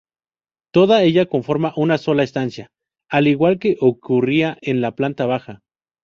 [0.75, 2.71] Toda ella conforma una sola estancia,
[3.07, 5.59] al igual que ocurría en la planta baja.